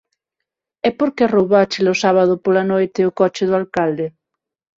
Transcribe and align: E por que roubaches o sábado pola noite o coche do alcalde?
E 0.87 0.89
por 0.97 1.09
que 1.15 1.31
roubaches 1.35 1.85
o 1.93 1.99
sábado 2.03 2.33
pola 2.43 2.63
noite 2.71 2.99
o 3.09 3.15
coche 3.19 3.43
do 3.49 3.57
alcalde? 3.61 4.07